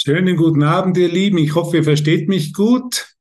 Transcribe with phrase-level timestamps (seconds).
[0.00, 1.38] Schönen guten Abend, ihr Lieben.
[1.38, 3.16] Ich hoffe, ihr versteht mich gut.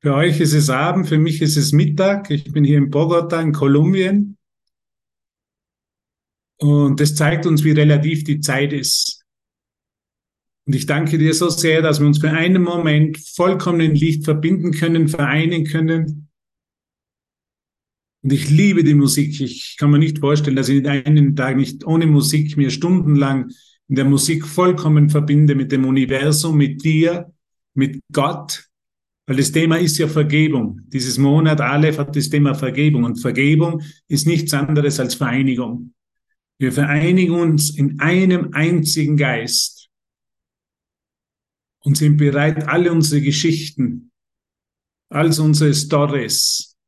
[0.00, 2.28] Für euch ist es Abend, für mich ist es Mittag.
[2.28, 4.36] Ich bin hier in Bogota in Kolumbien.
[6.58, 9.24] Und das zeigt uns, wie relativ die Zeit ist.
[10.66, 14.24] Und ich danke dir so sehr, dass wir uns für einen Moment vollkommen in Licht
[14.24, 16.30] verbinden können, vereinen können.
[18.24, 19.40] Und ich liebe die Musik.
[19.40, 23.52] Ich kann mir nicht vorstellen, dass ich in einem Tag nicht ohne Musik mir stundenlang
[23.92, 27.30] in der Musik vollkommen verbinde mit dem Universum, mit dir,
[27.74, 28.66] mit Gott,
[29.26, 30.80] weil das Thema ist ja Vergebung.
[30.86, 35.92] Dieses Monat Aleph hat das Thema Vergebung und Vergebung ist nichts anderes als Vereinigung.
[36.58, 39.90] Wir vereinigen uns in einem einzigen Geist
[41.80, 44.10] und sind bereit, alle unsere Geschichten,
[45.10, 46.78] all unsere Stories,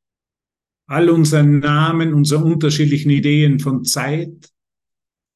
[0.86, 4.53] all unsere Namen, unsere unterschiedlichen Ideen von Zeit,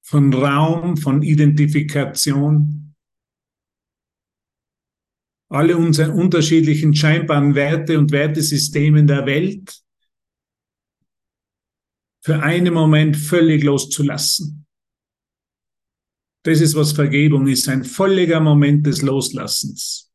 [0.09, 2.95] von Raum, von Identifikation.
[5.51, 9.83] Alle unsere unterschiedlichen scheinbaren Werte und Wertesysteme der Welt
[12.25, 14.67] für einen Moment völlig loszulassen.
[16.43, 20.11] Das ist, was Vergebung ist, ein völliger Moment des Loslassens.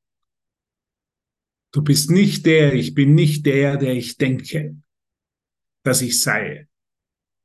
[1.71, 4.75] Du bist nicht der, ich bin nicht der, der ich denke,
[5.83, 6.67] dass ich sei.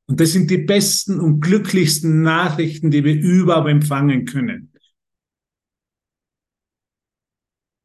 [0.09, 4.73] Und das sind die besten und glücklichsten Nachrichten, die wir überhaupt empfangen können.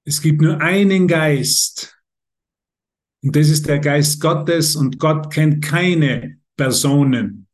[0.05, 2.01] Es gibt nur einen Geist.
[3.21, 4.75] Und das ist der Geist Gottes.
[4.77, 7.47] Und Gott kennt keine Personen,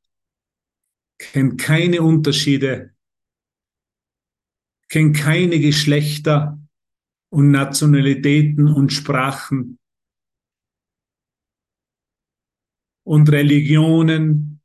[1.18, 2.96] kennt keine Unterschiede,
[4.88, 6.60] kennt keine Geschlechter
[7.30, 9.80] und Nationalitäten und Sprachen
[13.04, 14.59] und Religionen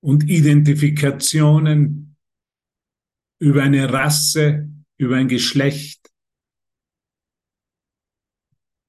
[0.00, 2.16] und Identifikationen
[3.40, 6.10] über eine Rasse, über ein Geschlecht,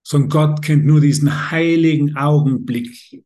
[0.04, 3.24] sondern Gott kennt nur diesen heiligen Augenblick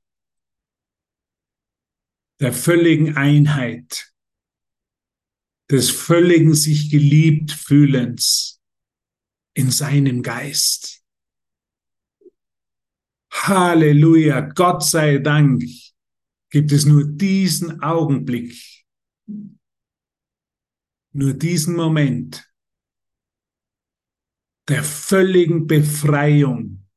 [2.40, 4.13] der völligen Einheit,
[5.72, 8.62] des völligen sich geliebt fühlens
[9.53, 11.02] in seinem Geist.
[13.31, 15.63] Halleluja, Gott sei Dank
[16.53, 18.86] gibt es nur diesen Augenblick,
[21.12, 22.47] nur diesen Moment
[24.69, 26.88] der völligen Befreiung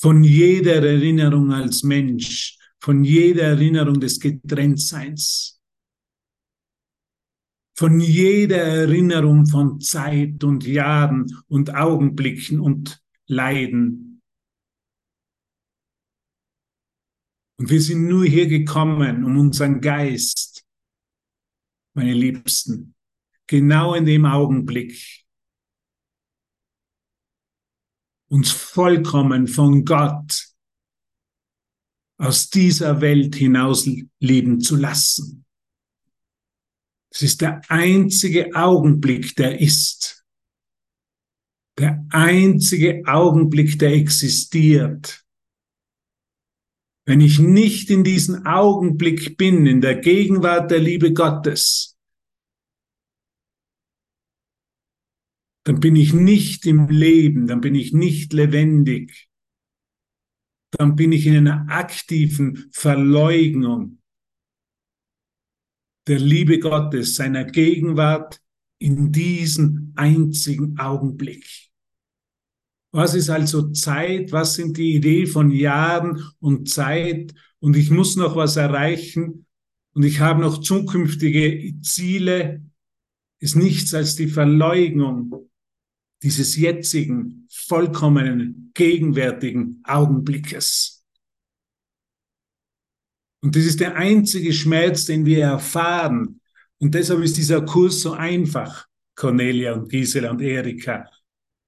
[0.00, 5.60] von jeder Erinnerung als Mensch, von jeder Erinnerung des Getrenntseins,
[7.76, 14.07] von jeder Erinnerung von Zeit und Jahren und Augenblicken und Leiden
[17.58, 20.64] Und wir sind nur hier gekommen, um unseren Geist,
[21.94, 22.94] meine Liebsten,
[23.48, 25.26] genau in dem Augenblick,
[28.30, 30.48] uns vollkommen von Gott
[32.20, 33.88] aus dieser Welt hinaus
[34.20, 35.44] leben zu lassen.
[37.10, 40.24] Es ist der einzige Augenblick, der ist.
[41.78, 45.24] Der einzige Augenblick, der existiert.
[47.08, 51.98] Wenn ich nicht in diesem Augenblick bin, in der Gegenwart der Liebe Gottes,
[55.64, 59.30] dann bin ich nicht im Leben, dann bin ich nicht lebendig,
[60.72, 64.02] dann bin ich in einer aktiven Verleugnung
[66.08, 68.38] der Liebe Gottes, seiner Gegenwart
[68.78, 71.67] in diesem einzigen Augenblick.
[72.90, 74.32] Was ist also Zeit?
[74.32, 77.34] Was sind die Idee von Jahren und Zeit?
[77.60, 79.46] Und ich muss noch was erreichen
[79.92, 82.62] und ich habe noch zukünftige Ziele.
[83.40, 85.50] Ist nichts als die Verleugnung
[86.22, 91.04] dieses jetzigen, vollkommenen, gegenwärtigen Augenblickes.
[93.40, 96.40] Und das ist der einzige Schmerz, den wir erfahren.
[96.78, 101.08] Und deshalb ist dieser Kurs so einfach, Cornelia und Gisela und Erika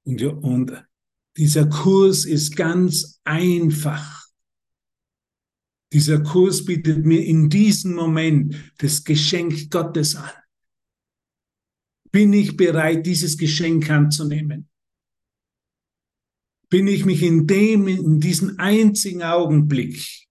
[0.05, 0.90] und, und
[1.41, 4.29] dieser Kurs ist ganz einfach.
[5.91, 10.31] Dieser Kurs bietet mir in diesem Moment das Geschenk Gottes an.
[12.13, 14.69] Bin ich bereit, dieses Geschenk anzunehmen?
[16.69, 20.29] Bin ich mich in dem, in diesem einzigen Augenblick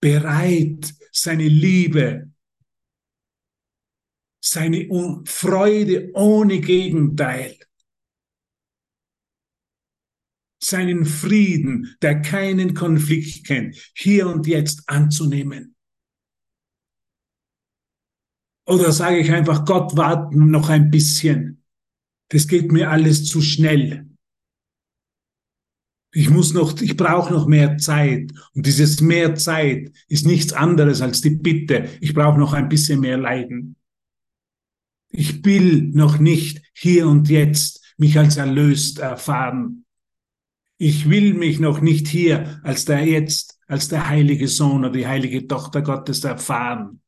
[0.00, 2.30] bereit, seine Liebe,
[4.40, 4.88] seine
[5.24, 7.58] Freude ohne Gegenteil
[10.62, 15.74] seinen Frieden, der keinen Konflikt kennt, hier und jetzt anzunehmen.
[18.66, 21.64] Oder sage ich einfach, Gott, warten noch ein bisschen.
[22.28, 24.06] Das geht mir alles zu schnell.
[26.12, 28.32] Ich muss noch, ich brauche noch mehr Zeit.
[28.54, 31.88] Und dieses mehr Zeit ist nichts anderes als die Bitte.
[32.00, 33.76] Ich brauche noch ein bisschen mehr Leiden.
[35.08, 39.84] Ich will noch nicht hier und jetzt mich als erlöst erfahren.
[40.82, 45.06] Ich will mich noch nicht hier als der jetzt, als der heilige Sohn oder die
[45.06, 47.02] heilige Tochter Gottes erfahren.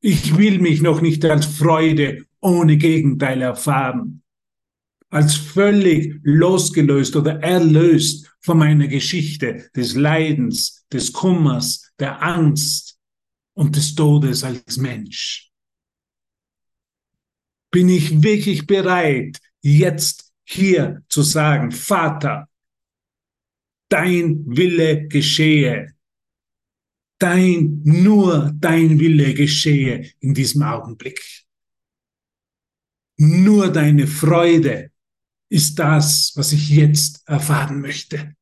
[0.00, 4.22] Ich will mich noch nicht als Freude ohne Gegenteil erfahren
[5.14, 12.98] als völlig losgelöst oder erlöst von meiner Geschichte des Leidens, des Kummers, der Angst
[13.54, 15.52] und des Todes als Mensch.
[17.70, 22.48] Bin ich wirklich bereit, jetzt hier zu sagen, Vater,
[23.88, 25.94] dein Wille geschehe.
[27.18, 31.44] Dein, nur dein Wille geschehe in diesem Augenblick.
[33.16, 34.90] Nur deine Freude,
[35.54, 38.34] ist das, was ich jetzt erfahren möchte.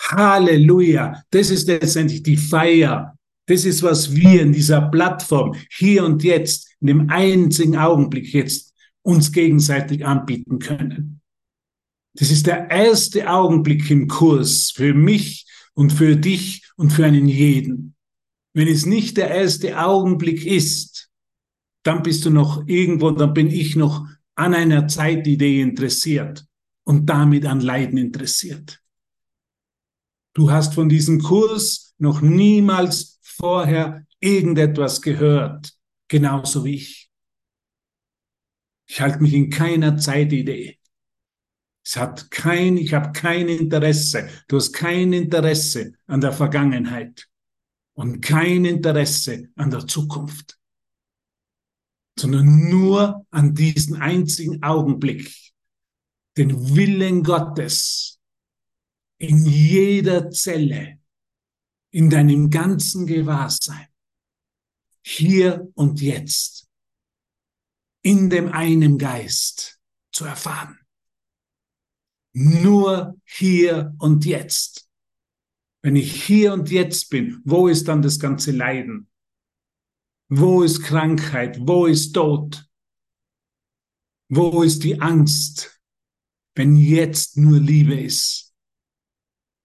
[0.00, 1.22] Halleluja.
[1.30, 3.16] Das ist letztendlich die Feier.
[3.46, 8.67] Das ist, was wir in dieser Plattform hier und jetzt, in dem einzigen Augenblick jetzt,
[9.08, 11.22] uns gegenseitig anbieten können.
[12.12, 17.26] Das ist der erste Augenblick im Kurs für mich und für dich und für einen
[17.26, 17.94] jeden.
[18.52, 21.08] Wenn es nicht der erste Augenblick ist,
[21.84, 26.44] dann bist du noch irgendwo, dann bin ich noch an einer Zeitidee interessiert
[26.84, 28.82] und damit an Leiden interessiert.
[30.34, 35.72] Du hast von diesem Kurs noch niemals vorher irgendetwas gehört,
[36.08, 37.07] genauso wie ich.
[38.88, 40.78] Ich halte mich in keiner Zeitidee.
[41.84, 44.28] Es hat kein, ich habe kein Interesse.
[44.48, 47.28] Du hast kein Interesse an der Vergangenheit
[47.94, 50.58] und kein Interesse an der Zukunft
[52.18, 55.52] sondern nur an diesen einzigen Augenblick,
[56.36, 58.18] den Willen Gottes
[59.18, 60.98] in jeder Zelle,
[61.90, 63.86] in deinem ganzen Gewahrsein,
[65.02, 66.57] hier und jetzt,
[68.08, 69.78] in dem einen Geist
[70.12, 70.78] zu erfahren.
[72.32, 74.88] Nur hier und jetzt.
[75.82, 79.10] Wenn ich hier und jetzt bin, wo ist dann das ganze Leiden?
[80.30, 81.58] Wo ist Krankheit?
[81.60, 82.66] Wo ist Tod?
[84.30, 85.78] Wo ist die Angst,
[86.54, 88.54] wenn jetzt nur Liebe ist?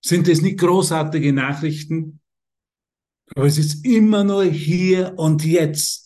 [0.04, 2.20] Sind es nicht großartige Nachrichten?
[3.38, 6.03] Aber es ist immer nur hier und jetzt.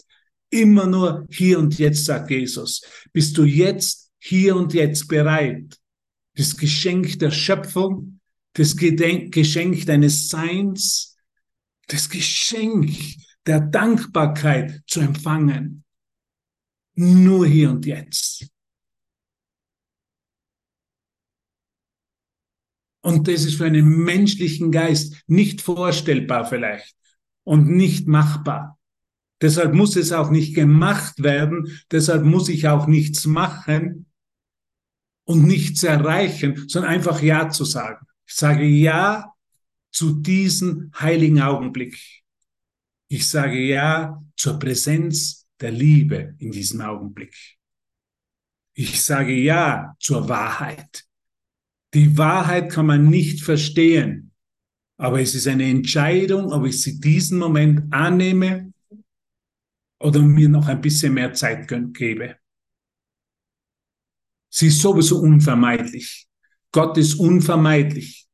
[0.50, 2.82] Immer nur hier und jetzt, sagt Jesus.
[3.12, 5.80] Bist du jetzt, hier und jetzt bereit?
[6.36, 8.20] Das Geschenk der Schöpfung,
[8.54, 11.18] das Geschenk deines Seins,
[11.88, 12.92] das Geschenk
[13.46, 15.84] der Dankbarkeit zu empfangen.
[16.96, 18.48] Nur hier und jetzt.
[23.02, 26.96] Und das ist für einen menschlichen Geist nicht vorstellbar vielleicht
[27.44, 28.77] und nicht machbar.
[29.42, 34.08] Deshalb muss es auch nicht gemacht werden, deshalb muss ich auch nichts machen
[35.26, 38.06] und nichts erreichen, sondern einfach Ja zu sagen.
[38.26, 39.34] Ich sage Ja
[39.92, 42.24] zu diesem heiligen Augenblick.
[43.10, 47.36] Ich sage Ja zur Präsenz der Liebe in diesem Augenblick.
[48.74, 51.06] Ich sage Ja zur Wahrheit.
[51.94, 54.32] Die Wahrheit kann man nicht verstehen,
[54.98, 58.74] aber es ist eine Entscheidung, ob ich sie diesen Moment annehme
[60.00, 62.38] oder mir noch ein bisschen mehr Zeit gebe.
[64.50, 66.28] Sie ist sowieso unvermeidlich.
[66.72, 68.28] Gott ist unvermeidlich.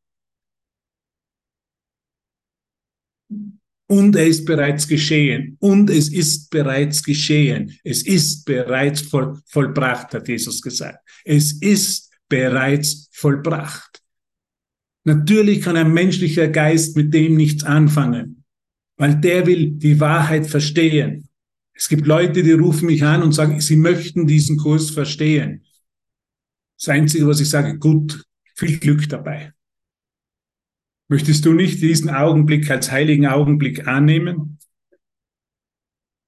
[3.87, 5.57] Und er ist bereits geschehen.
[5.59, 7.77] Und es ist bereits geschehen.
[7.83, 10.99] Es ist bereits voll, vollbracht, hat Jesus gesagt.
[11.25, 14.01] Es ist bereits vollbracht.
[15.05, 18.45] Natürlich kann ein menschlicher Geist mit dem nichts anfangen,
[18.97, 21.27] weil der will die Wahrheit verstehen.
[21.73, 25.65] Es gibt Leute, die rufen mich an und sagen, sie möchten diesen Kurs verstehen.
[26.77, 28.23] Das Einzige, was ich sage, gut,
[28.55, 29.53] viel Glück dabei.
[31.09, 34.59] Möchtest du nicht diesen Augenblick als heiligen Augenblick annehmen?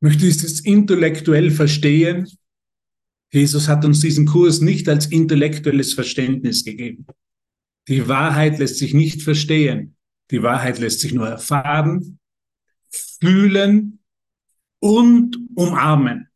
[0.02, 2.28] Möchtest du es intellektuell verstehen?
[3.32, 7.06] Jesus hat uns diesen Kurs nicht als intellektuelles Verständnis gegeben.
[7.88, 9.96] Die Wahrheit lässt sich nicht verstehen.
[10.32, 12.20] Die Wahrheit lässt sich nur erfahren,
[12.90, 14.00] fühlen
[14.86, 16.28] und umarmen.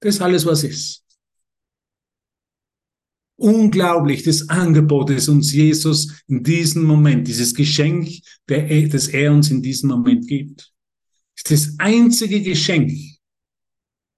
[0.00, 1.04] Das ist alles, was ist
[3.36, 8.08] unglaublich das Angebot, das uns Jesus in diesem Moment, dieses Geschenk,
[8.46, 10.72] das er uns in diesem Moment gibt.
[11.36, 12.90] ist das einzige Geschenk,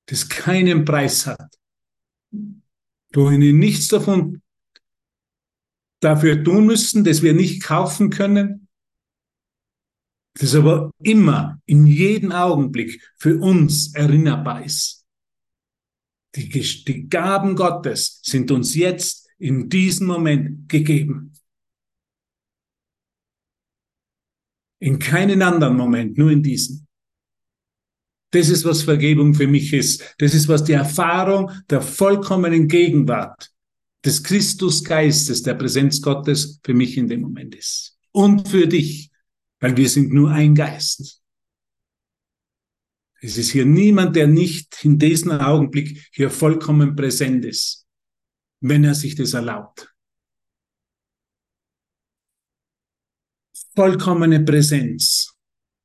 [0.07, 1.55] das keinen Preis hat.
[3.12, 4.40] Du ihnen nichts davon
[6.00, 8.69] dafür tun müssen, das wir nicht kaufen können,
[10.34, 15.04] das aber immer, in jedem Augenblick für uns erinnerbar ist.
[16.37, 21.32] Die, die Gaben Gottes sind uns jetzt in diesem Moment gegeben.
[24.78, 26.87] In keinen anderen Moment, nur in diesem.
[28.32, 30.14] Das ist, was Vergebung für mich ist.
[30.18, 33.50] Das ist, was die Erfahrung der vollkommenen Gegenwart
[34.04, 37.99] des Christusgeistes, der Präsenz Gottes für mich in dem Moment ist.
[38.12, 39.10] Und für dich,
[39.61, 41.23] weil wir sind nur ein Geist.
[43.23, 47.87] Es ist hier niemand, der nicht in diesem Augenblick hier vollkommen präsent ist,
[48.61, 49.95] wenn er sich das erlaubt.
[53.76, 55.37] Vollkommene Präsenz,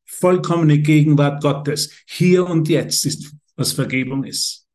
[0.05, 4.65] vollkommene Gegenwart Gottes, hier und jetzt ist, was Vergebung ist.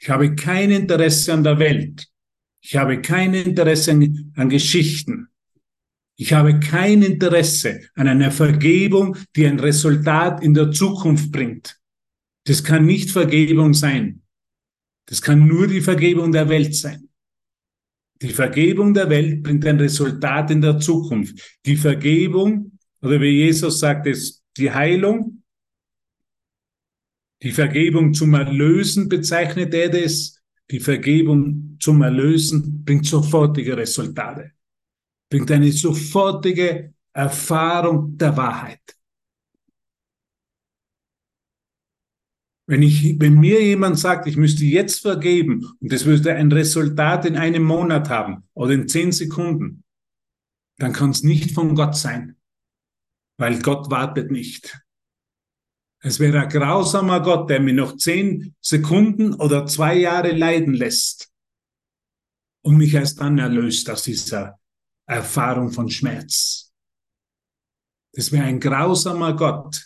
[0.00, 2.06] Ich habe kein Interesse an der Welt.
[2.60, 5.33] Ich habe kein Interesse an, an Geschichten.
[6.16, 11.80] Ich habe kein Interesse an einer Vergebung, die ein Resultat in der Zukunft bringt.
[12.44, 14.22] Das kann nicht Vergebung sein.
[15.06, 17.08] Das kann nur die Vergebung der Welt sein.
[18.22, 21.58] Die Vergebung der Welt bringt ein Resultat in der Zukunft.
[21.66, 25.42] Die Vergebung, oder wie Jesus sagt, ist die Heilung.
[27.42, 30.40] Die Vergebung zum Erlösen bezeichnet er das.
[30.70, 34.52] Die Vergebung zum Erlösen bringt sofortige Resultate
[35.30, 38.80] bringt eine sofortige Erfahrung der Wahrheit.
[42.66, 47.26] Wenn, ich, wenn mir jemand sagt, ich müsste jetzt vergeben und das würde ein Resultat
[47.26, 49.84] in einem Monat haben oder in zehn Sekunden,
[50.78, 52.36] dann kann es nicht von Gott sein,
[53.38, 54.80] weil Gott wartet nicht.
[56.00, 61.32] Es wäre ein grausamer Gott, der mir noch zehn Sekunden oder zwei Jahre leiden lässt
[62.62, 64.58] und mich erst dann erlöst aus dieser
[65.06, 66.72] Erfahrung von Schmerz.
[68.12, 69.84] Das wäre ein grausamer Gott.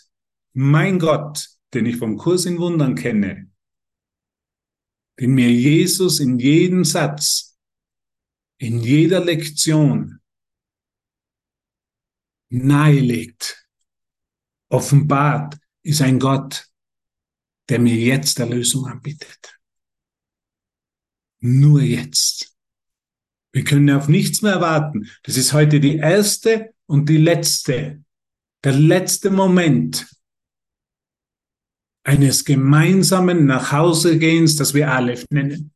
[0.53, 3.51] Mein Gott, den ich vom Kurs in Wundern kenne,
[5.19, 7.59] den mir Jesus in jedem Satz,
[8.59, 10.21] in jeder Lektion
[12.51, 13.69] nahelegt,
[14.71, 16.69] offenbart, ist ein Gott,
[17.69, 19.59] der mir jetzt Erlösung anbietet.
[21.41, 22.58] Nur jetzt.
[23.59, 25.09] Wir können auf nichts mehr warten.
[25.25, 28.05] Das ist heute die erste und die letzte,
[28.63, 30.07] der letzte Moment
[32.05, 35.73] eines gemeinsamen Nachhausegehens, das wir Aleph nennen.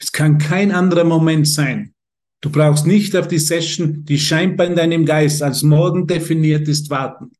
[0.00, 1.94] Es kann kein anderer Moment sein.
[2.40, 6.90] Du brauchst nicht auf die Session, die scheinbar in deinem Geist als morgen definiert ist,
[6.90, 7.30] warten.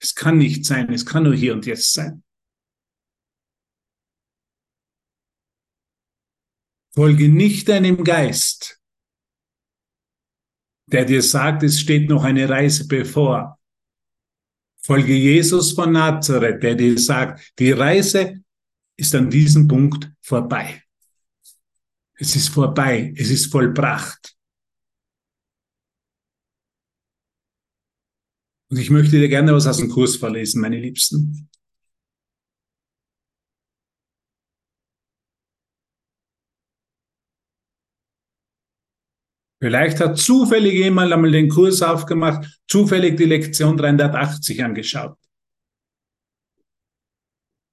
[0.00, 2.22] Es kann nicht sein, es kann nur hier und jetzt sein.
[6.94, 8.80] Folge nicht deinem Geist,
[10.86, 13.58] der dir sagt, es steht noch eine Reise bevor.
[14.82, 18.42] Folge Jesus von Nazareth, der dir sagt, die Reise
[18.96, 20.82] ist an diesem Punkt vorbei.
[22.14, 24.36] Es ist vorbei, es ist vollbracht.
[28.68, 31.48] Und ich möchte dir gerne was aus dem Kurs verlesen, meine Liebsten.
[39.62, 45.18] Vielleicht hat zufällig jemand einmal den Kurs aufgemacht, zufällig die Lektion 380 angeschaut.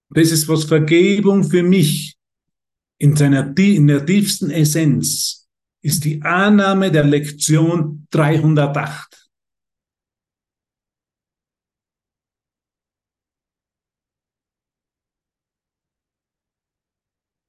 [0.10, 2.18] Das ist was Vergebung für mich
[3.00, 5.48] in seiner, in der tiefsten Essenz
[5.82, 9.30] ist die Annahme der Lektion 308.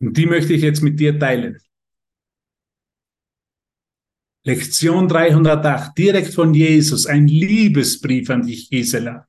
[0.00, 1.58] Und die möchte ich jetzt mit dir teilen.
[4.48, 9.28] Lektion 308, direkt von Jesus, ein Liebesbrief an dich, Gisela.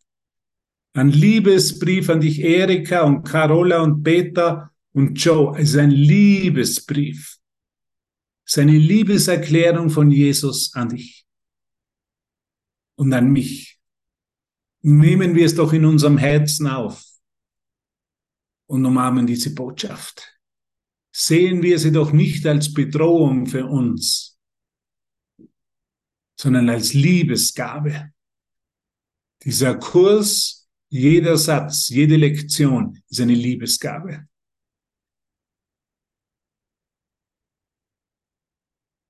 [0.94, 5.60] Ein Liebesbrief an dich, Erika und Carola und Peter und Joe.
[5.60, 7.38] Es ist ein Liebesbrief.
[8.46, 11.28] Es ist eine Liebeserklärung von Jesus an dich
[12.96, 13.78] und an mich.
[14.84, 17.04] Nehmen wir es doch in unserem Herzen auf
[18.68, 20.40] und umarmen diese Botschaft.
[21.12, 24.29] Sehen wir sie doch nicht als Bedrohung für uns,
[26.40, 28.14] sondern als Liebesgabe.
[29.44, 34.26] Dieser Kurs, jeder Satz, jede Lektion ist eine Liebesgabe.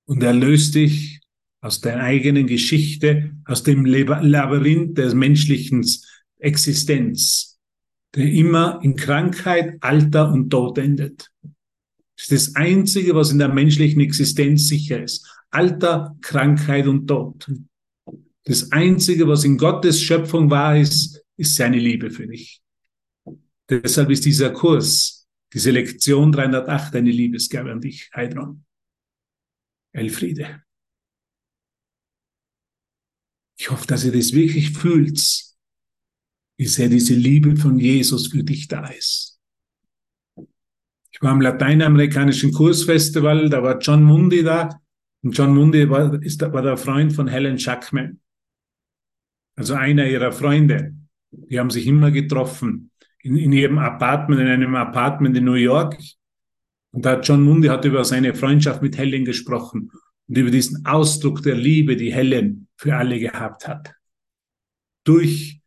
[0.07, 1.21] Und er löst dich
[1.62, 5.86] aus deiner eigenen Geschichte, aus dem Labyrinth des menschlichen,
[6.41, 7.59] Existenz,
[8.15, 11.29] der immer in Krankheit, Alter und Tod endet.
[12.15, 15.38] Das ist das Einzige, was in der menschlichen Existenz sicher ist.
[15.51, 17.51] Alter, Krankheit und Tod.
[18.44, 22.62] Das Einzige, was in Gottes Schöpfung wahr ist, ist seine Liebe für dich.
[23.70, 28.65] Deshalb ist dieser Kurs, diese Lektion 308 eine Liebesgabe an dich, Heidron.
[29.91, 30.63] Elfriede.
[33.60, 35.20] Ich hoffe, dass ihr das wirklich fühlt,
[36.58, 39.39] wie sehr diese Liebe von Jesus für dich da ist.
[41.12, 44.82] Ich war am lateinamerikanischen Kursfestival, da war John Mundi da.
[45.21, 48.19] Und John Mundi war, ist, war der Freund von Helen Schackman.
[49.55, 50.95] Also einer ihrer Freunde.
[51.31, 52.91] Die haben sich immer getroffen.
[53.21, 55.97] In, in ihrem Apartment, in einem Apartment in New York.
[56.91, 59.91] Und da hat John Mundi hat über seine Freundschaft mit Helen gesprochen
[60.27, 63.93] und über diesen Ausdruck der Liebe, die Helen für alle gehabt hat.
[65.03, 65.59] Durch,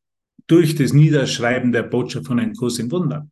[0.46, 3.28] durch das Niederschreiben der Botschaft von einem Kurs in Wunder.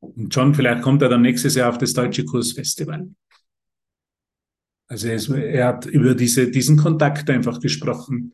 [0.00, 3.08] Und John, vielleicht kommt er dann nächstes Jahr auf das Deutsche Kursfestival.
[4.88, 8.32] Also er hat über diese, diesen Kontakt einfach gesprochen,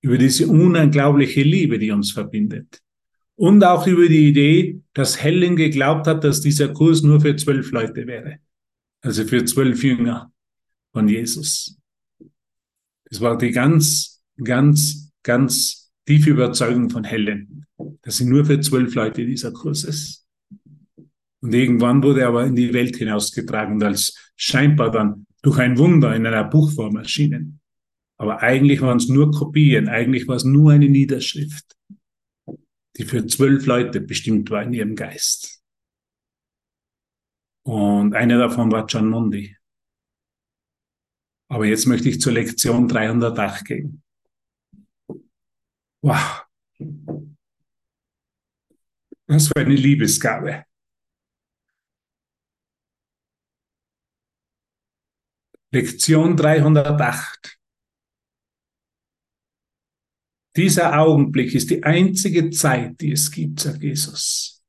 [0.00, 2.80] über diese unglaubliche Liebe, die uns verbindet.
[3.34, 7.70] Und auch über die Idee, dass Helen geglaubt hat, dass dieser Kurs nur für zwölf
[7.70, 8.38] Leute wäre.
[9.02, 10.32] Also für zwölf Jünger
[10.92, 11.78] von Jesus.
[13.04, 17.66] Das war die ganz, ganz, ganz tiefe Überzeugung von Helen,
[18.00, 20.26] dass sie nur für zwölf Leute dieser Kurs ist.
[21.40, 25.78] Und irgendwann wurde er aber in die Welt hinausgetragen und als scheinbar dann durch ein
[25.78, 27.60] Wunder in einer Buchform erschienen.
[28.18, 31.76] Aber eigentlich waren es nur Kopien, eigentlich war es nur eine Niederschrift,
[32.96, 35.62] die für zwölf Leute bestimmt war in ihrem Geist.
[37.64, 39.56] Und einer davon war John Mundi.
[41.48, 44.02] Aber jetzt möchte ich zur Lektion 308 gehen.
[46.02, 46.44] Wow.
[49.28, 50.65] Was für eine Liebesgabe.
[55.72, 57.58] Lektion 308.
[60.56, 64.64] Dieser Augenblick ist die einzige Zeit, die es gibt, sagt Jesus.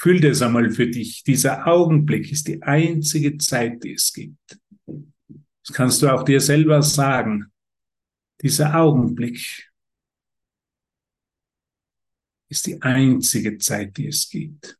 [0.00, 1.24] Fühl das einmal für dich.
[1.24, 4.60] Dieser Augenblick ist die einzige Zeit, die es gibt.
[4.86, 7.52] Das kannst du auch dir selber sagen.
[8.40, 9.68] Dieser Augenblick
[12.48, 14.78] ist die einzige Zeit, die es gibt.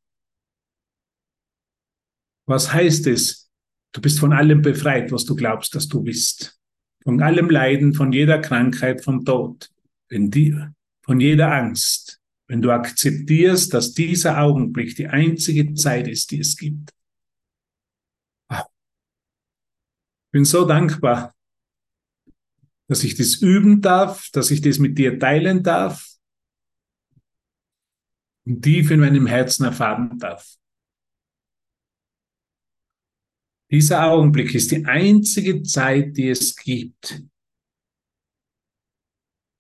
[2.46, 3.47] Was heißt es?
[3.92, 6.58] Du bist von allem befreit, was du glaubst, dass du bist.
[7.02, 9.70] Von allem Leiden, von jeder Krankheit, vom Tod,
[10.10, 16.56] von jeder Angst wenn du akzeptierst, dass dieser Augenblick die einzige Zeit ist, die es
[16.56, 16.90] gibt.
[18.50, 21.34] Ich bin so dankbar,
[22.88, 26.06] dass ich das üben darf, dass ich das mit dir teilen darf
[28.46, 30.57] und tief in meinem Herzen erfahren darf.
[33.70, 37.22] Dieser Augenblick ist die einzige Zeit, die es gibt.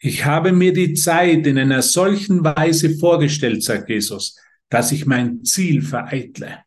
[0.00, 4.38] Ich habe mir die Zeit in einer solchen Weise vorgestellt, sagt Jesus,
[4.70, 6.64] dass ich mein Ziel vereitle.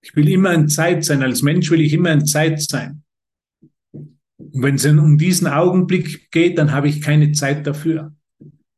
[0.00, 1.22] Ich will immer in Zeit sein.
[1.22, 3.02] Als Mensch will ich immer in Zeit sein.
[3.90, 8.14] Und wenn es um diesen Augenblick geht, dann habe ich keine Zeit dafür,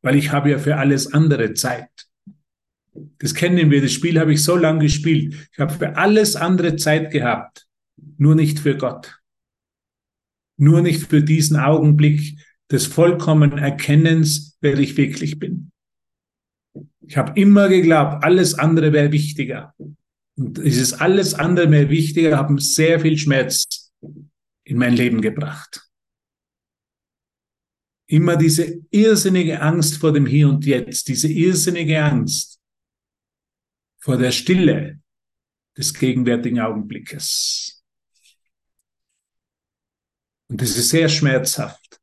[0.02, 2.10] weil ich habe ja für alles andere Zeit.
[3.18, 5.48] Das kennen wir, das Spiel habe ich so lange gespielt.
[5.53, 7.66] Ich habe für alles andere Zeit gehabt,
[8.18, 9.18] nur nicht für Gott.
[10.57, 12.37] Nur nicht für diesen Augenblick,
[12.70, 15.72] des vollkommenen Erkennens, wer ich wirklich bin.
[17.00, 19.74] Ich habe immer geglaubt, alles andere wäre wichtiger.
[20.37, 23.92] Und dieses alles andere mehr wichtiger haben sehr viel Schmerz
[24.64, 25.88] in mein Leben gebracht.
[28.07, 32.60] Immer diese irrsinnige Angst vor dem Hier und Jetzt, diese irrsinnige Angst
[34.00, 35.00] vor der Stille
[35.76, 37.84] des gegenwärtigen Augenblickes.
[40.48, 42.00] Und das ist sehr schmerzhaft.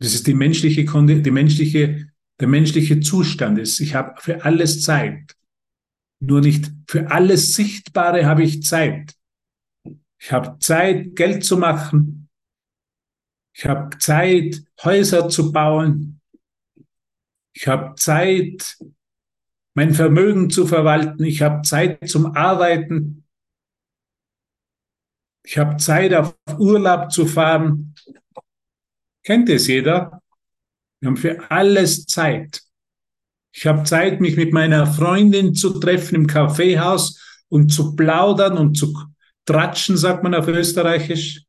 [0.00, 2.10] Das ist die menschliche, die menschliche,
[2.40, 3.80] der menschliche Zustand ist.
[3.80, 5.36] Ich habe für alles Zeit.
[6.20, 9.14] Nur nicht für alles Sichtbare habe ich Zeit.
[10.20, 12.28] Ich habe Zeit, Geld zu machen.
[13.54, 16.20] Ich habe Zeit, Häuser zu bauen.
[17.52, 18.78] Ich habe Zeit,
[19.74, 21.24] mein Vermögen zu verwalten.
[21.24, 23.24] Ich habe Zeit zum Arbeiten.
[25.44, 27.94] Ich habe Zeit, auf Urlaub zu fahren.
[29.22, 30.22] Kennt es jeder?
[31.00, 32.62] Wir haben für alles Zeit.
[33.52, 38.76] Ich habe Zeit, mich mit meiner Freundin zu treffen im Kaffeehaus und zu plaudern und
[38.76, 38.96] zu
[39.46, 41.47] tratschen, sagt man auf Österreichisch.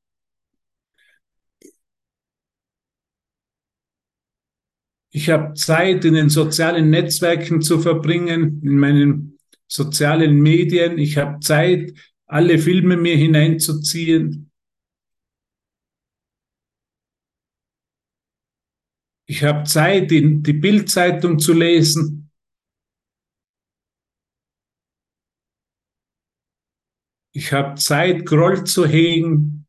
[5.11, 10.99] Ich habe Zeit, in den sozialen Netzwerken zu verbringen, in meinen sozialen Medien.
[10.99, 11.93] Ich habe Zeit,
[12.27, 14.51] alle Filme mir hineinzuziehen.
[19.27, 22.31] Ich habe Zeit, die, die Bildzeitung zu lesen.
[27.31, 29.67] Ich habe Zeit, Groll zu hegen.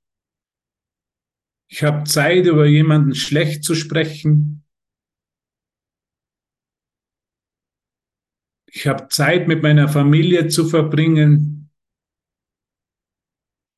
[1.68, 4.59] Ich habe Zeit, über jemanden schlecht zu sprechen.
[8.72, 11.70] Ich habe Zeit, mit meiner Familie zu verbringen.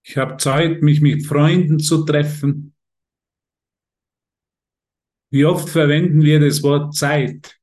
[0.05, 2.75] Ich habe Zeit, mich mit Freunden zu treffen.
[5.31, 7.59] Wie oft verwenden wir das Wort Zeit?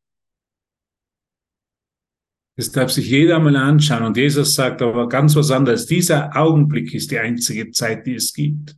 [2.57, 4.03] Das darf sich jeder mal anschauen.
[4.03, 5.85] Und Jesus sagt aber ganz was anderes.
[5.85, 8.75] Dieser Augenblick ist die einzige Zeit, die es gibt.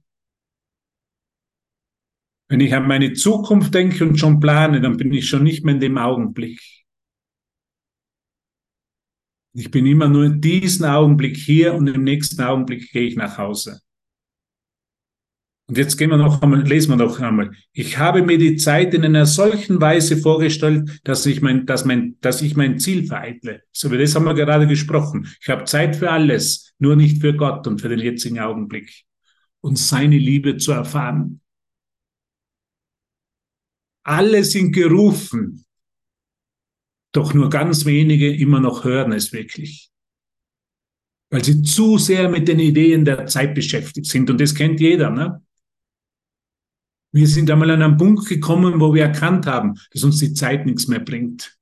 [2.50, 5.76] Wenn ich an meine Zukunft denke und schon plane, dann bin ich schon nicht mehr
[5.76, 6.81] in dem Augenblick.
[9.54, 13.38] Ich bin immer nur in diesem Augenblick hier und im nächsten Augenblick gehe ich nach
[13.38, 13.82] Hause.
[15.68, 17.52] Und jetzt gehen wir noch einmal, lesen wir noch einmal.
[17.72, 22.18] Ich habe mir die Zeit in einer solchen Weise vorgestellt, dass ich mein, dass mein,
[22.20, 23.64] dass ich mein Ziel vereitle.
[23.72, 25.30] So wie das haben wir gerade gesprochen.
[25.40, 29.04] Ich habe Zeit für alles, nur nicht für Gott und für den jetzigen Augenblick.
[29.62, 31.40] Und seine Liebe zu erfahren.
[34.04, 35.64] Alle sind gerufen,
[37.12, 39.92] doch nur ganz wenige immer noch hören es wirklich.
[41.30, 44.30] Weil sie zu sehr mit den Ideen der Zeit beschäftigt sind.
[44.30, 45.10] Und das kennt jeder.
[45.10, 45.42] Ne?
[47.14, 50.66] Wir sind einmal an einen Punkt gekommen, wo wir erkannt haben, dass uns die Zeit
[50.66, 51.58] nichts mehr bringt.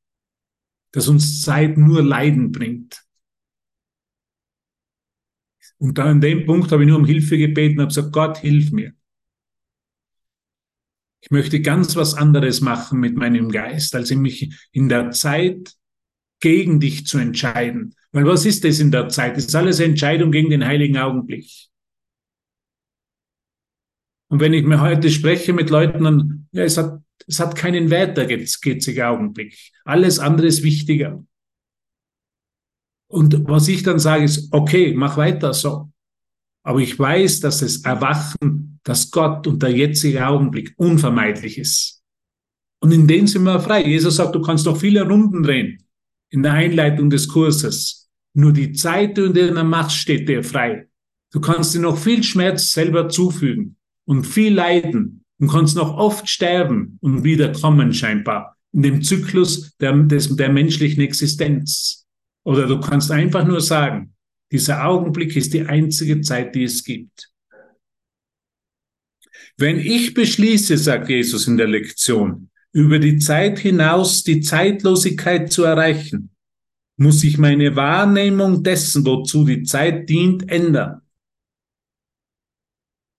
[0.91, 3.03] Dass uns Zeit nur Leiden bringt.
[5.77, 8.71] Und da an dem Punkt habe ich nur um Hilfe gebeten habe gesagt, Gott, hilf
[8.71, 8.93] mir.
[11.21, 15.75] Ich möchte ganz was anderes machen mit meinem Geist, als mich in der Zeit
[16.39, 17.95] gegen dich zu entscheiden.
[18.11, 19.35] Weil was ist das in der Zeit?
[19.35, 21.49] Das ist alles Entscheidung gegen den heiligen Augenblick.
[24.31, 27.89] Und wenn ich mir heute spreche mit Leuten, dann, ja, es hat, es hat keinen
[27.89, 29.71] Wert, der jetzige Augenblick.
[29.83, 31.23] Alles andere ist wichtiger.
[33.11, 35.91] Und was ich dann sage, ist, okay, mach weiter so.
[36.63, 42.01] Aber ich weiß, dass das Erwachen, dass Gott und der jetzige Augenblick unvermeidlich ist.
[42.81, 43.85] Und in dem sind wir frei.
[43.85, 45.83] Jesus sagt, du kannst noch viele Runden drehen
[46.29, 48.09] in der Einleitung des Kurses.
[48.33, 50.87] Nur die Zeit, in der du machst, steht dir frei.
[51.31, 56.29] Du kannst dir noch viel Schmerz selber zufügen und viel leiden und kannst noch oft
[56.29, 62.07] sterben und wiederkommen scheinbar in dem Zyklus der, des, der menschlichen Existenz.
[62.45, 64.13] Oder du kannst einfach nur sagen,
[64.51, 67.31] dieser Augenblick ist die einzige Zeit, die es gibt.
[69.59, 75.65] Wenn ich beschließe, sagt Jesus in der Lektion, über die Zeit hinaus die Zeitlosigkeit zu
[75.65, 76.29] erreichen,
[76.95, 81.01] muss ich meine Wahrnehmung dessen, wozu die Zeit dient, ändern.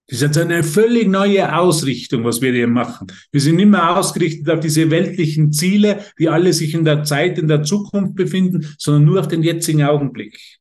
[0.08, 3.08] Das ist jetzt eine völlig neue Ausrichtung, was wir hier machen.
[3.30, 7.48] Wir sind immer ausgerichtet auf diese weltlichen Ziele, die alle sich in der Zeit, in
[7.48, 10.59] der Zukunft befinden, sondern nur auf den jetzigen Augenblick.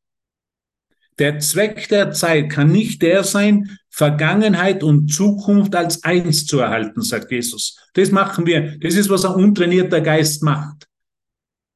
[1.20, 7.02] Der Zweck der Zeit kann nicht der sein, Vergangenheit und Zukunft als eins zu erhalten,
[7.02, 7.78] sagt Jesus.
[7.94, 8.78] Das machen wir.
[8.80, 10.88] Das ist, was ein untrainierter Geist macht.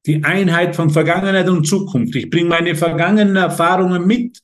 [0.06, 2.16] Die Einheit von Vergangenheit und Zukunft.
[2.16, 4.40] Ich bringe meine vergangenen Erfahrungen mit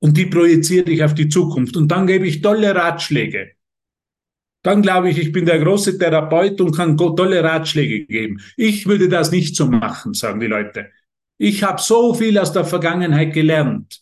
[0.00, 1.76] und die projiziere ich auf die Zukunft.
[1.76, 3.52] Und dann gebe ich tolle Ratschläge.
[4.62, 8.40] Dann glaube ich, ich bin der große Therapeut und kann tolle Ratschläge geben.
[8.56, 10.90] Ich würde das nicht so machen, sagen die Leute.
[11.42, 14.00] Ich habe so viel aus der Vergangenheit gelernt.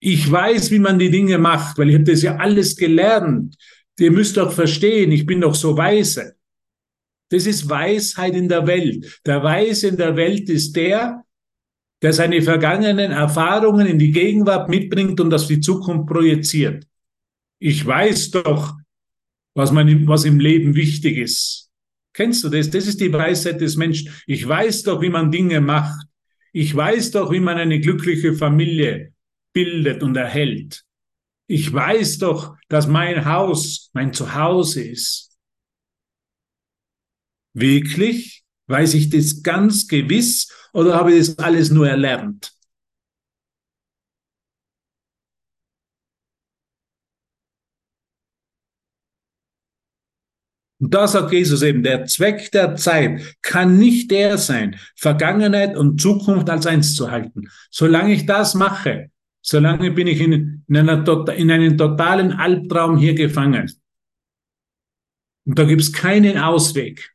[0.00, 3.54] Ich weiß, wie man die Dinge macht, weil ich habe das ja alles gelernt.
[3.98, 6.36] Ihr müsst doch verstehen, ich bin doch so weise.
[7.28, 9.20] Das ist Weisheit in der Welt.
[9.26, 11.22] Der Weise in der Welt ist der,
[12.00, 16.86] der seine vergangenen Erfahrungen in die Gegenwart mitbringt und auf die Zukunft projiziert.
[17.58, 18.72] Ich weiß doch,
[19.54, 21.61] was, man, was im Leben wichtig ist.
[22.12, 22.70] Kennst du das?
[22.70, 24.12] Das ist die Weisheit des Menschen.
[24.26, 26.06] Ich weiß doch, wie man Dinge macht.
[26.52, 29.14] Ich weiß doch, wie man eine glückliche Familie
[29.52, 30.84] bildet und erhält.
[31.46, 35.36] Ich weiß doch, dass mein Haus mein Zuhause ist.
[37.54, 38.42] Wirklich?
[38.66, 42.52] Weiß ich das ganz gewiss oder habe ich das alles nur erlernt?
[50.82, 56.00] Und da sagt Jesus eben, der Zweck der Zeit kann nicht der sein, Vergangenheit und
[56.00, 57.48] Zukunft als eins zu halten.
[57.70, 59.08] Solange ich das mache,
[59.42, 63.70] solange bin ich in, in, einer, in einen totalen Albtraum hier gefangen.
[65.46, 67.14] Und da gibt es keinen Ausweg.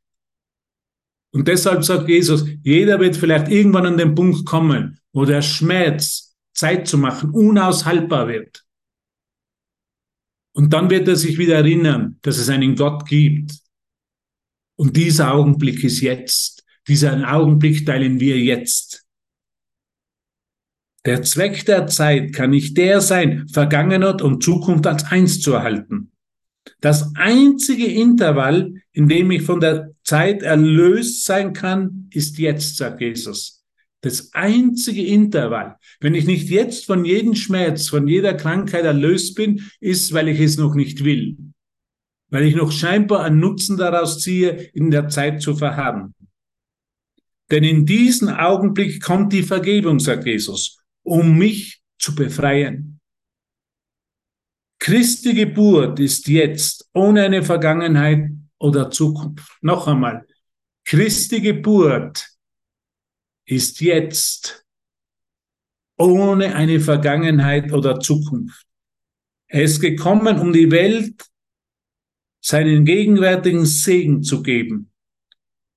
[1.33, 6.37] Und deshalb sagt Jesus, jeder wird vielleicht irgendwann an den Punkt kommen, wo der Schmerz,
[6.53, 8.63] Zeit zu machen, unaushaltbar wird.
[10.57, 13.51] Und dann wird er sich wieder erinnern, dass es einen Gott gibt.
[14.75, 16.65] Und dieser Augenblick ist jetzt.
[16.87, 19.05] Diesen Augenblick teilen wir jetzt.
[21.05, 26.11] Der Zweck der Zeit kann nicht der sein, Vergangenheit und Zukunft als eins zu erhalten.
[26.81, 32.99] Das einzige Intervall, in dem ich von der Zeit erlöst sein kann, ist jetzt, sagt
[32.99, 33.56] Jesus.
[34.01, 35.77] Das einzige Intervall.
[35.99, 40.39] Wenn ich nicht jetzt von jedem Schmerz, von jeder Krankheit erlöst bin, ist, weil ich
[40.39, 41.37] es noch nicht will.
[42.29, 46.13] Weil ich noch scheinbar einen Nutzen daraus ziehe, in der Zeit zu verharren.
[47.49, 52.99] Denn in diesem Augenblick kommt die Vergebung, sagt Jesus, um mich zu befreien.
[54.79, 58.29] Christi Geburt ist jetzt ohne eine Vergangenheit
[58.59, 59.57] oder Zukunft.
[59.61, 60.25] Noch einmal.
[60.85, 62.36] Christi Geburt
[63.47, 64.65] ist jetzt
[65.97, 68.67] ohne eine Vergangenheit oder Zukunft.
[69.47, 71.25] Er ist gekommen, um die Welt
[72.41, 74.91] seinen gegenwärtigen Segen zu geben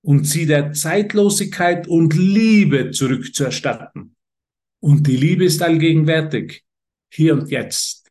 [0.02, 4.16] und sie der Zeitlosigkeit und Liebe zurückzuerstatten.
[4.80, 6.64] Und die Liebe ist allgegenwärtig,
[7.12, 8.08] hier und jetzt.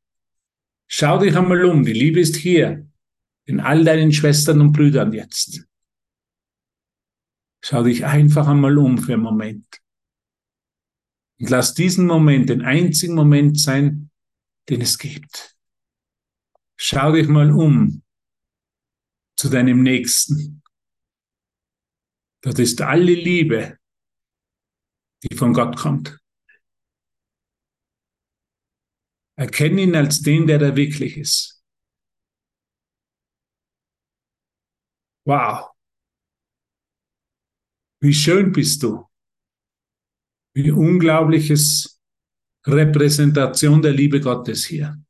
[0.88, 2.88] Schau dich einmal um, die Liebe ist hier,
[3.46, 5.69] in all deinen Schwestern und Brüdern jetzt.
[7.62, 9.82] Schau dich einfach einmal um für einen Moment.
[11.40, 14.12] Und lass diesen Moment den einzigen Moment sein,
[14.70, 15.58] den es gibt.
[16.78, 18.04] Schau dich mal um
[19.38, 20.62] zu deinem Nächsten.
[22.42, 23.78] Dort ist alle Liebe,
[25.24, 26.20] die von Gott kommt.
[29.38, 31.64] Erkenne ihn als den, der er wirklich ist.
[35.26, 35.79] Wow.
[38.02, 39.06] Wie schön bist du.
[40.54, 42.00] Wie unglaubliches
[42.66, 45.02] Repräsentation der Liebe Gottes hier.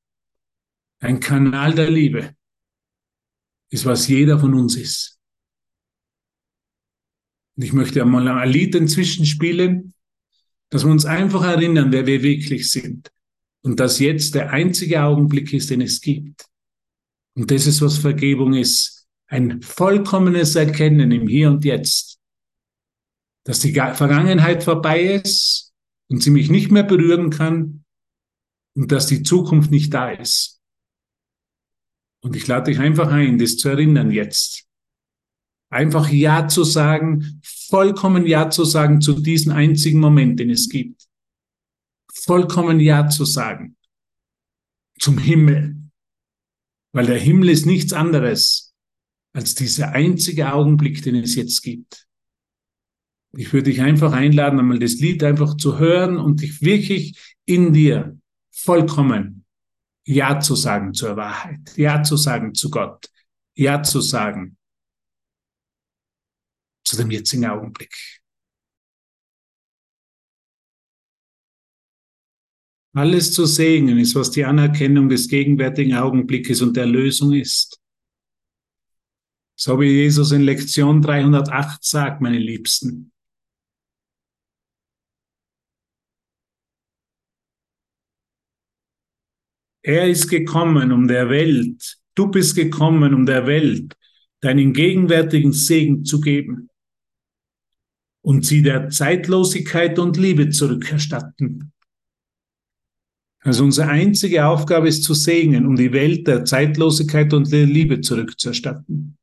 [1.01, 2.35] Ein Kanal der Liebe
[3.71, 5.19] ist, was jeder von uns ist.
[7.55, 9.93] Und ich möchte einmal ein Lied inzwischen spielen,
[10.69, 13.11] dass wir uns einfach erinnern, wer wir wirklich sind.
[13.61, 16.45] Und dass jetzt der einzige Augenblick ist, den es gibt.
[17.35, 19.07] Und das ist, was Vergebung ist.
[19.27, 22.18] Ein vollkommenes Erkennen im Hier und Jetzt.
[23.49, 25.73] Dass die Vergangenheit vorbei ist
[26.07, 27.83] und sie mich nicht mehr berühren kann
[28.75, 30.61] und dass die Zukunft nicht da ist.
[32.21, 34.67] Und ich lade dich einfach ein, das zu erinnern jetzt.
[35.71, 41.09] Einfach Ja zu sagen, vollkommen Ja zu sagen zu diesem einzigen Moment, den es gibt
[42.23, 43.75] vollkommen Ja zu sagen
[44.99, 45.77] zum Himmel,
[46.91, 48.75] weil der Himmel ist nichts anderes
[49.33, 52.08] als dieser einzige Augenblick, den es jetzt gibt.
[53.33, 57.73] Ich würde dich einfach einladen, einmal das Lied einfach zu hören und dich wirklich in
[57.73, 58.19] dir
[58.51, 59.45] vollkommen
[60.05, 63.09] Ja zu sagen zur Wahrheit, Ja zu sagen zu Gott,
[63.55, 64.57] Ja zu sagen
[66.83, 68.19] zu dem jetzigen Augenblick.
[72.93, 77.79] Alles zu segnen ist, was die Anerkennung des gegenwärtigen Augenblickes und der Lösung ist.
[79.55, 83.11] So wie Jesus in Lektion 308 sagt, meine Liebsten.
[89.81, 93.95] Er ist gekommen, um der Welt, du bist gekommen, um der Welt
[94.41, 96.69] deinen gegenwärtigen Segen zu geben
[98.21, 101.71] und sie der Zeitlosigkeit und Liebe zurückerstatten.
[103.41, 108.01] Also unsere einzige Aufgabe ist zu segnen, um die Welt der Zeitlosigkeit und der Liebe
[108.01, 109.17] zurückzuerstatten.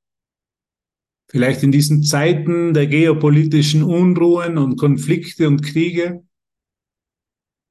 [1.28, 6.24] Vielleicht in diesen Zeiten der geopolitischen Unruhen und Konflikte und Kriege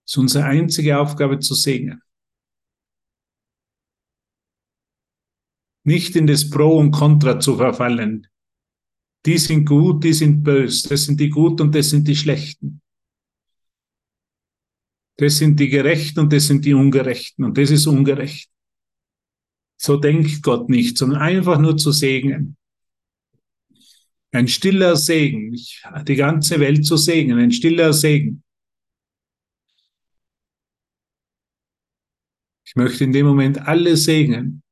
[0.05, 2.01] ist unsere einzige Aufgabe zu segnen.
[5.85, 8.27] Nicht in das Pro und Contra zu verfallen.
[9.25, 12.81] Die sind gut, die sind böse, das sind die Guten und das sind die Schlechten.
[15.17, 18.49] Das sind die Gerechten und das sind die Ungerechten und das ist ungerecht.
[19.77, 22.57] So denkt Gott nicht, sondern einfach nur zu segnen.
[24.31, 25.55] Ein stiller Segen,
[26.07, 28.43] die ganze Welt zu segnen, ein stiller Segen.
[32.65, 34.64] Ich möchte in dem Moment alle segnen.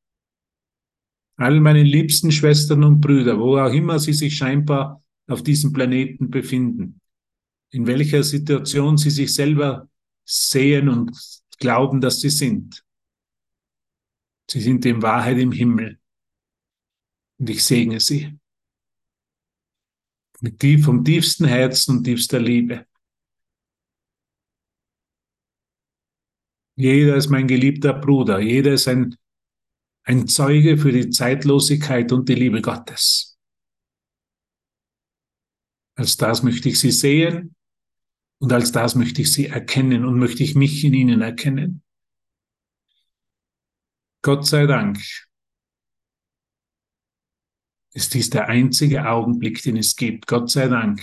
[1.35, 6.29] All meine liebsten Schwestern und Brüder, wo auch immer sie sich scheinbar auf diesem Planeten
[6.29, 7.01] befinden.
[7.71, 9.89] In welcher Situation sie sich selber
[10.25, 11.11] sehen und
[11.57, 12.83] glauben, dass sie sind.
[14.49, 15.99] Sie sind in Wahrheit im Himmel.
[17.39, 18.37] Und ich segne sie.
[20.41, 22.85] Mit tief, vom tiefsten Herzen und tiefster Liebe.
[26.75, 28.39] Jeder ist mein geliebter Bruder.
[28.39, 29.15] Jeder ist ein,
[30.03, 33.37] ein Zeuge für die Zeitlosigkeit und die Liebe Gottes.
[35.95, 37.55] Als das möchte ich sie sehen
[38.39, 41.83] und als das möchte ich sie erkennen und möchte ich mich in ihnen erkennen.
[44.21, 44.99] Gott sei Dank
[47.93, 50.27] ist dies der einzige Augenblick, den es gibt.
[50.27, 51.01] Gott sei Dank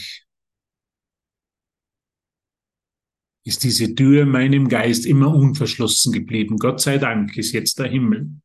[3.45, 6.57] ist diese Tür meinem Geist immer unverschlossen geblieben.
[6.59, 8.41] Gott sei Dank ist jetzt der Himmel.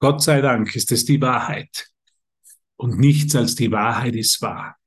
[0.00, 1.90] Gott sei Dank ist es die Wahrheit.
[2.76, 4.78] Und nichts als die Wahrheit ist wahr.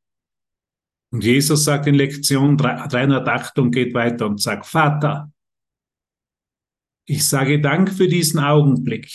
[1.12, 5.32] Und Jesus sagt in Lektion 308 und geht weiter und sagt, Vater,
[7.06, 9.12] ich sage Dank für diesen Augenblick.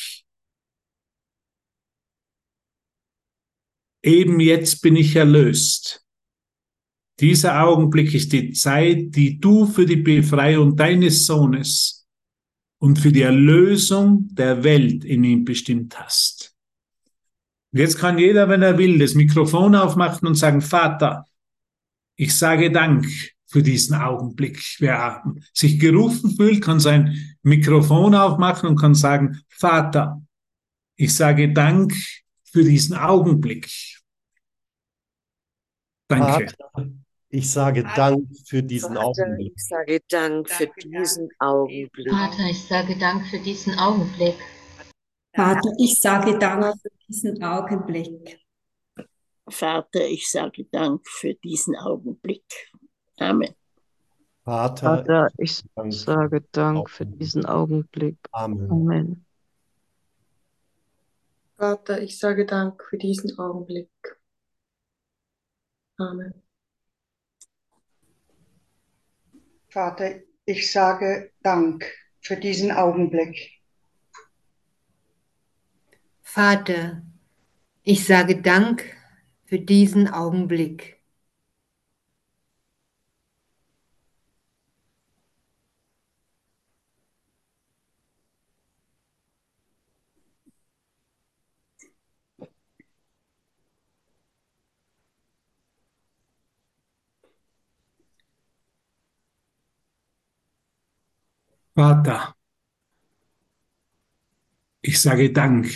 [4.04, 6.06] Eben jetzt bin ich erlöst.
[7.18, 11.97] Dieser Augenblick ist die Zeit, die du für die Befreiung deines Sohnes
[12.78, 16.54] und für die Erlösung der Welt in ihm bestimmt hast.
[17.72, 21.26] Jetzt kann jeder, wenn er will, das Mikrofon aufmachen und sagen, Vater,
[22.16, 23.06] ich sage Dank
[23.46, 24.76] für diesen Augenblick.
[24.78, 30.22] Wer sich gerufen fühlt, kann sein Mikrofon aufmachen und kann sagen, Vater,
[30.96, 31.94] ich sage Dank
[32.44, 33.70] für diesen Augenblick.
[36.08, 36.48] Danke.
[36.72, 36.90] Vater,
[37.30, 39.52] ich sage Dank für diesen Vater, Augenblick.
[39.54, 42.10] Ich sage Dank für diesen Augenblick.
[42.10, 44.36] Vater, ich sage Dank für diesen Augenblick.
[45.34, 48.40] Vater, ich sage Dank für diesen Augenblick.
[49.48, 52.44] Vater, ich sage Dank für diesen Augenblick.
[53.18, 53.54] Amen.
[54.44, 58.18] Vater, Vater ich sage Dank für diesen Augenblick.
[58.32, 58.70] Amen.
[58.70, 59.24] Amen.
[61.58, 63.90] Vater, ich sage Dank für diesen Augenblick.
[65.98, 66.47] Amen.
[69.70, 71.85] Vater, ich sage Dank
[72.20, 73.61] für diesen Augenblick.
[76.22, 77.02] Vater,
[77.83, 78.85] ich sage Dank
[79.44, 80.97] für diesen Augenblick.
[101.78, 102.34] Vater,
[104.80, 105.72] ich sage Dank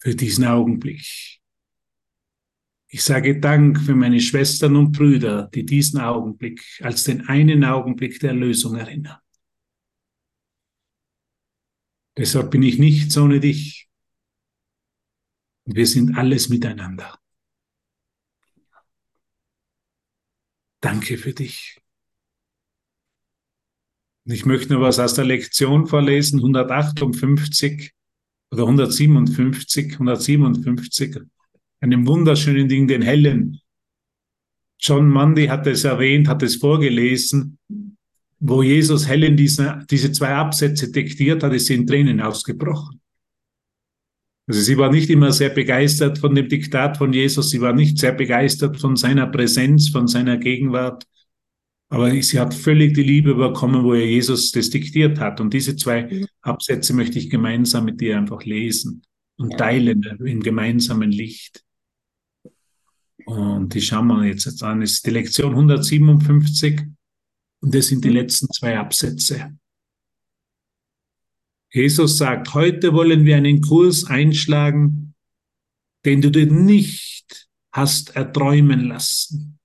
[0.00, 1.38] für diesen Augenblick.
[2.88, 8.18] Ich sage Dank für meine Schwestern und Brüder, die diesen Augenblick als den einen Augenblick
[8.18, 9.20] der Lösung erinnern.
[12.16, 13.88] Deshalb bin ich nichts ohne dich.
[15.62, 17.20] Und wir sind alles miteinander.
[20.80, 21.80] Danke für dich.
[24.30, 27.92] Ich möchte nur was aus der Lektion vorlesen, 158
[28.50, 31.16] oder 157, 157
[31.80, 33.60] einem wunderschönen Ding, den hellen.
[34.80, 37.58] John Mundy hat es erwähnt, hat es vorgelesen,
[38.38, 43.00] wo Jesus Helen diese, diese zwei Absätze diktiert hat, ist sie in Tränen ausgebrochen.
[44.46, 47.98] Also sie war nicht immer sehr begeistert von dem Diktat von Jesus, sie war nicht
[47.98, 51.06] sehr begeistert von seiner Präsenz, von seiner Gegenwart,
[51.88, 55.40] aber sie hat völlig die Liebe bekommen, wo er Jesus das diktiert hat.
[55.40, 59.02] Und diese zwei Absätze möchte ich gemeinsam mit dir einfach lesen
[59.38, 61.64] und teilen im gemeinsamen Licht.
[63.24, 64.80] Und die schauen wir jetzt an.
[64.80, 66.80] Das ist die Lektion 157
[67.60, 69.56] und das sind die letzten zwei Absätze.
[71.70, 75.14] Jesus sagt, heute wollen wir einen Kurs einschlagen,
[76.04, 79.57] den du dir nicht hast erträumen lassen.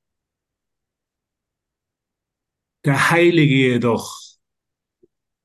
[2.85, 4.19] Der Heilige jedoch,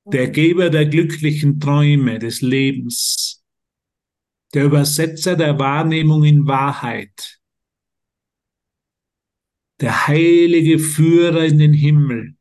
[0.05, 3.45] der Geber der glücklichen Träume des Lebens,
[4.55, 7.41] der Übersetzer der Wahrnehmung in Wahrheit,
[9.81, 12.37] der heilige Führer in den Himmel,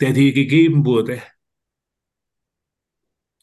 [0.00, 1.22] der dir gegeben wurde,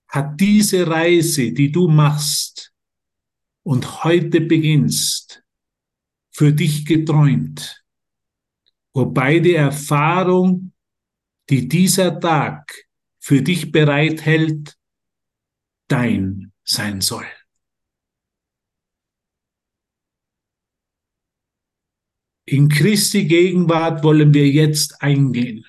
[0.07, 2.73] hat diese Reise, die du machst
[3.63, 5.43] und heute beginnst,
[6.31, 7.85] für dich geträumt,
[8.97, 10.73] wobei die Erfahrung,
[11.51, 12.73] die dieser Tag
[13.19, 14.75] für dich bereithält,
[15.87, 17.27] dein sein soll.
[22.45, 25.63] In Christi Gegenwart wollen wir jetzt eingehen.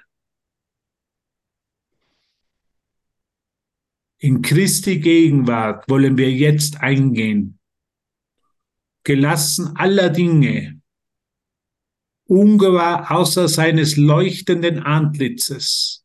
[4.16, 7.58] In Christi Gegenwart wollen wir jetzt eingehen.
[9.04, 10.77] Gelassen aller Dinge,
[12.28, 16.04] ungewahr außer seines leuchtenden Antlitzes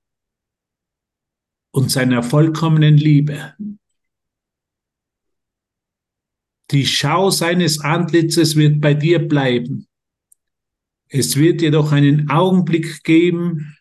[1.72, 3.56] und seiner vollkommenen Liebe.
[6.72, 9.88] Die Schau seines Antlitzes wird bei dir bleiben.
[11.10, 13.78] Es wird jedoch einen Augenblick geben,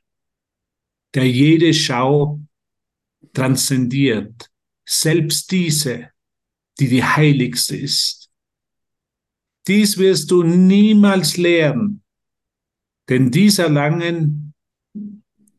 [1.14, 2.40] der jede Schau
[3.32, 4.50] transzendiert,
[4.84, 6.10] selbst diese,
[6.80, 8.30] die die heiligste ist.
[9.68, 12.01] Dies wirst du niemals lehren,
[13.08, 14.54] denn dies erlangen,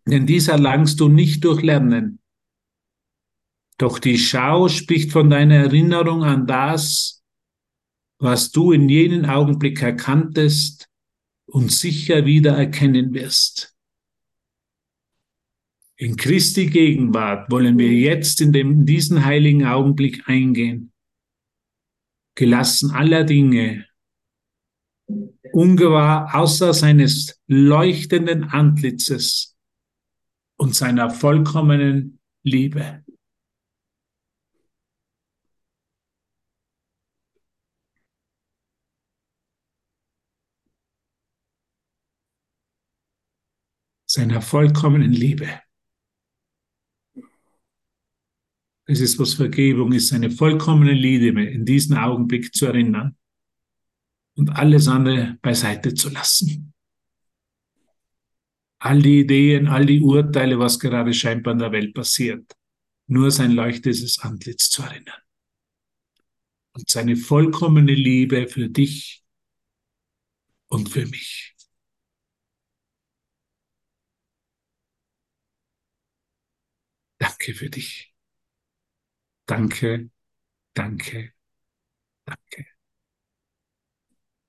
[0.06, 2.20] denn dies erlangst du nicht durch Lernen.
[3.78, 7.24] Doch die Schau spricht von deiner Erinnerung an das,
[8.20, 10.90] was du in jenem Augenblick erkanntest
[11.46, 13.76] und sicher wieder erkennen wirst.
[15.96, 20.92] In Christi Gegenwart wollen wir jetzt in, dem, in diesen heiligen Augenblick eingehen,
[22.36, 23.86] gelassen aller Dinge,
[25.54, 29.56] ungewahr außer seines leuchtenden Antlitzes
[30.58, 33.04] und seiner vollkommenen Liebe.
[44.06, 45.62] Seiner vollkommenen Liebe.
[48.86, 53.18] Das ist, was Vergebung ist, seine vollkommene Liebe in diesen Augenblick zu erinnern
[54.36, 56.74] und alles andere beiseite zu lassen.
[58.80, 62.54] All die Ideen, all die Urteile, was gerade scheinbar in der Welt passiert,
[63.08, 65.22] nur sein leuchtendes Antlitz zu erinnern.
[66.74, 69.24] Und seine vollkommene Liebe für dich
[70.68, 71.56] und für mich.
[77.20, 78.14] Danke für dich.
[79.46, 80.10] Danke,
[80.74, 81.34] danke,
[82.26, 82.73] danke.